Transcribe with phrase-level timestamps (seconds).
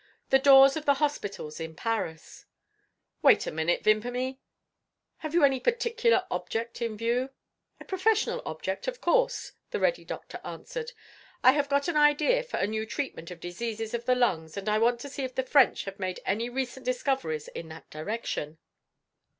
[0.31, 2.47] "The doors of the hospitals in Paris."
[3.21, 4.39] "Wait a minute, Vimpany.
[5.17, 7.29] Have you any particular object in view?"
[7.79, 10.91] "A professional object, of course," the ready doctor answered.
[11.43, 14.67] "I have got an idea for a new treatment of diseases of the lungs; and
[14.67, 18.57] I want to see if the French have made any recent discoveries in that direction."